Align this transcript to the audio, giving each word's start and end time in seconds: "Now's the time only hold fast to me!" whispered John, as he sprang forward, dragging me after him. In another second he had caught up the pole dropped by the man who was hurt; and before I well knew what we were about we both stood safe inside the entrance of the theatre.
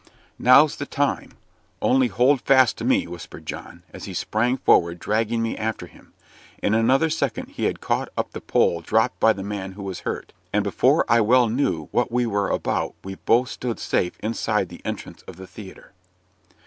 "Now's 0.39 0.77
the 0.77 0.87
time 0.87 1.33
only 1.79 2.07
hold 2.07 2.41
fast 2.41 2.75
to 2.79 2.83
me!" 2.83 3.05
whispered 3.05 3.45
John, 3.45 3.83
as 3.93 4.05
he 4.05 4.15
sprang 4.15 4.57
forward, 4.57 4.97
dragging 4.97 5.43
me 5.43 5.55
after 5.55 5.85
him. 5.85 6.13
In 6.57 6.73
another 6.73 7.11
second 7.11 7.49
he 7.49 7.65
had 7.65 7.81
caught 7.81 8.09
up 8.17 8.31
the 8.31 8.41
pole 8.41 8.81
dropped 8.81 9.19
by 9.19 9.31
the 9.31 9.43
man 9.43 9.73
who 9.73 9.83
was 9.83 9.99
hurt; 9.99 10.33
and 10.51 10.63
before 10.63 11.05
I 11.07 11.21
well 11.21 11.49
knew 11.49 11.87
what 11.91 12.11
we 12.11 12.25
were 12.25 12.49
about 12.49 12.95
we 13.03 13.13
both 13.13 13.49
stood 13.49 13.79
safe 13.79 14.13
inside 14.21 14.69
the 14.69 14.81
entrance 14.83 15.21
of 15.27 15.35
the 15.35 15.45
theatre. 15.45 15.93